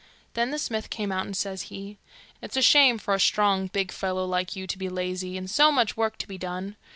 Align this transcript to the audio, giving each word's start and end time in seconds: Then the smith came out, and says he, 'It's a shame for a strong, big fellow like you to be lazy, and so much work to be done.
Then 0.33 0.49
the 0.49 0.57
smith 0.57 0.89
came 0.89 1.11
out, 1.11 1.27
and 1.27 1.37
says 1.37 1.61
he, 1.69 1.99
'It's 2.41 2.57
a 2.57 2.61
shame 2.63 2.97
for 2.97 3.13
a 3.13 3.19
strong, 3.19 3.67
big 3.67 3.91
fellow 3.91 4.25
like 4.25 4.55
you 4.55 4.65
to 4.65 4.77
be 4.79 4.89
lazy, 4.89 5.37
and 5.37 5.47
so 5.47 5.71
much 5.71 5.95
work 5.95 6.17
to 6.17 6.27
be 6.27 6.39
done. 6.39 6.75